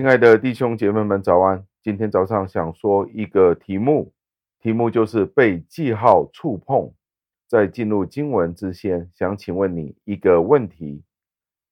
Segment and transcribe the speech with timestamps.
[0.00, 1.62] 亲爱的弟兄姐妹们，早安！
[1.82, 4.10] 今天早上想说一个题目，
[4.58, 6.90] 题目就是被记号触碰。
[7.46, 11.04] 在进入经文之前，想请问你一个问题：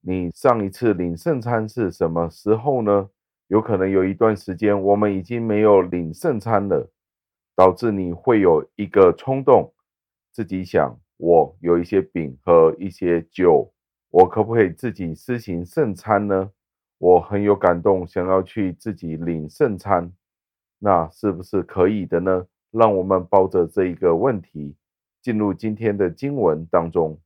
[0.00, 3.08] 你上一次领圣餐是什么时候呢？
[3.46, 6.90] 有可能有一段时间我们已经没有领圣餐了，
[7.54, 9.72] 导致你会有一个冲动，
[10.32, 13.72] 自己想：我有一些饼和一些酒，
[14.10, 16.50] 我可不可以自己施行圣餐呢？
[16.98, 20.10] 我很有感动，想要去自己领圣餐，
[20.78, 22.46] 那是不是可以的呢？
[22.70, 24.74] 让我们抱着这一个问题
[25.22, 27.18] 进入今天的经文当中。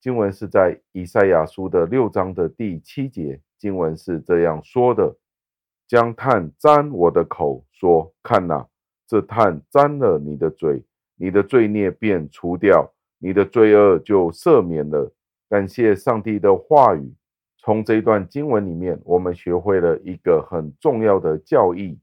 [0.00, 5.16] 经文是在以赛亚书的六章的第七节，经文是这样说的
[5.88, 8.66] ：“将炭沾我的口，说：看哪，
[9.06, 10.82] 这炭沾了你的嘴，
[11.16, 15.12] 你的罪孽便除掉，你的罪恶就赦免了。”
[15.48, 17.14] 感谢上帝的话语。
[17.66, 21.98] 从这一段经文里面，我们学会了一个很重要的教义：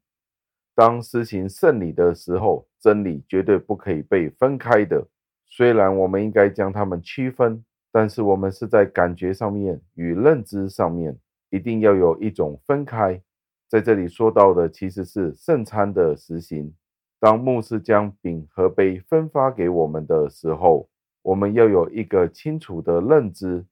[0.75, 5.07] 当施行圣礼的时候，真理绝对不可以被分开的。
[5.45, 11.17] 虽然我们应该将它们区分，但是我们是在感觉上面与认知上面
[11.49, 13.21] 一定要有一种分开。
[13.69, 16.73] 在这里说到的其实是圣餐的实行。
[17.21, 20.89] 当牧师将饼和杯分发给我们的时候，
[21.21, 23.63] 我们要有一个清楚的认知。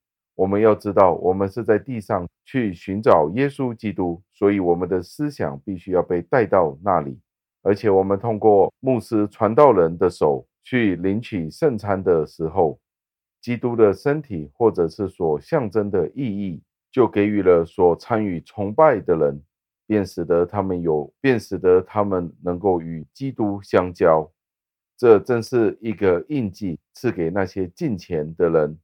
[0.41, 7.19] 我们要知道，我们是在地上去寻找耶稣基督，所以我们的思想必须要被带到那里。
[7.61, 12.79] 而且，我们通过牧师传道人的手去领取圣餐的时候，
[13.39, 19.39] 基督的身体或者是所象征的意义，就给予了所参与崇拜的人，
[19.85, 24.27] 便使得他们有，便使得他们能够与基督相交。
[24.97, 28.79] 这正是一个印记，赐给那些敬虔的人。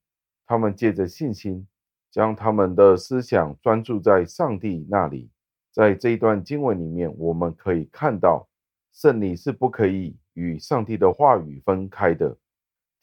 [0.47, 1.67] 他们借着信心，
[2.09, 5.29] 将他们的思想专注在上帝那里。
[5.73, 8.47] 在这一段经文里面，我们可以看到，
[8.93, 12.35] 圣礼是不可以与上帝的话语分开的。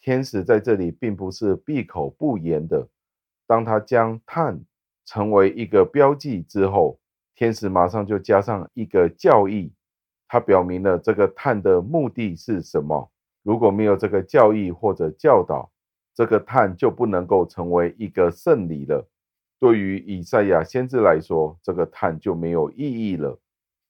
[0.00, 2.88] 天使在这里并不是闭口不言的。
[3.46, 4.58] 当他将炭
[5.04, 6.98] 成为一个标记之后，
[7.34, 9.72] 天使马上就加上一个教义，
[10.26, 13.10] 他表明了这个炭的目的是什么。
[13.42, 15.70] 如果没有这个教义或者教导，
[16.14, 19.06] 这个炭就不能够成为一个圣礼了。
[19.58, 23.38] 对于以赛亚先知来说，这个炭就没有意义了，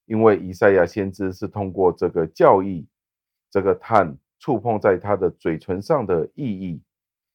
[0.07, 2.87] 因为以赛亚先知是通过这个教义，
[3.51, 6.81] 这个炭触碰在他的嘴唇上的意义。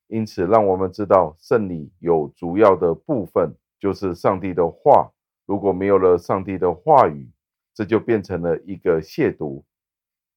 [0.08, 5.12] 因此，让我们知道圣礼有主要的部分就是上帝的话。
[5.46, 7.28] 如果没有了上帝的话语，
[7.74, 9.64] 这就变成了一个亵渎，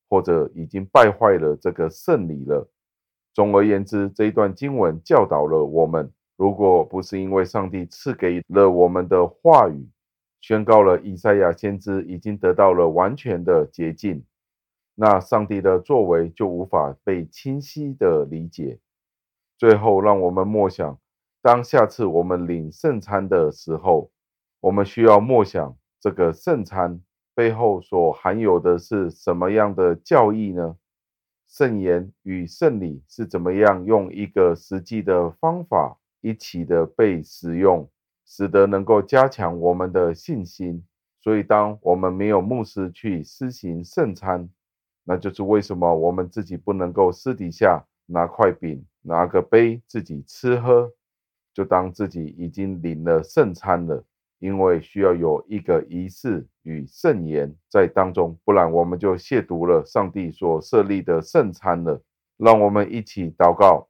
[0.08, 2.66] 或者已经败坏了这个圣礼了。
[3.34, 9.88] 总而言之，这一段经文教导了我们：如果不是因为上帝赐给了我们的话语，
[10.40, 14.24] 宣告了以赛亚先知已经得到了完全的洁净，
[14.94, 18.78] 那上帝的作为就无法被清晰的理解。
[19.56, 20.98] 最后，让我们默想：
[21.40, 24.10] 当下次我们领圣餐的时候，
[24.60, 27.00] 我们需要默想这个圣餐
[27.34, 30.76] 背后所含有的是什么样的教义呢？
[31.48, 37.88] 圣言与圣礼是怎么样用一个实际的方法一起的被使用，
[38.24, 40.84] 使得能够加强我们的信心。
[41.20, 44.48] 所以，当我们没有牧师去施行圣餐，
[45.04, 50.92] 那就是为什么我们自己不能够私底下拿块饼、拿个杯自己吃喝，
[51.54, 54.04] 就当自己已经领了圣餐了。
[54.42, 62.02] 因为需要有一个仪式与圣言在当中，不然我们就亵渎了上帝所设立的圣餐了。
[62.38, 63.88] 让我们一起祷告，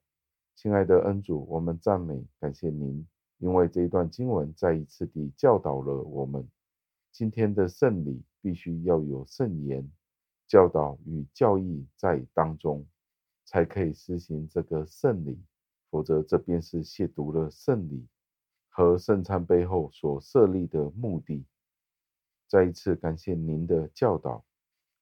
[0.54, 6.46] 亲爱的恩主，我们赞美感谢您，因为这一段经文再一次地教导了我们，
[7.10, 9.90] 今天的圣礼必须要有圣言
[10.46, 12.86] 教导与教义在当中，
[13.46, 15.40] 才可以施行这个圣礼，
[15.90, 18.06] 否则这便是亵渎了圣礼。
[18.74, 21.44] 和圣餐背后所设立的目的，
[22.48, 24.42] 再一次感谢您的教导，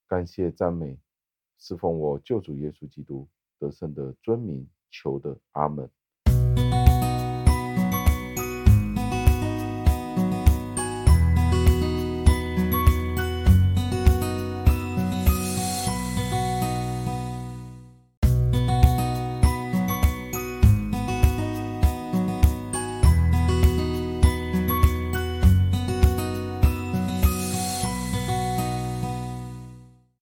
[0.08, 0.98] 感谢赞美，
[1.56, 3.28] 侍奉我救主耶稣基督
[3.60, 5.88] 得胜的尊名求的，阿门。